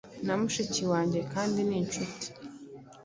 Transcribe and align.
Na 0.25 0.33
mushiki 0.39 0.81
wanjyekandi 0.91 1.59
ni 1.67 1.77
nshuti. 1.85 2.27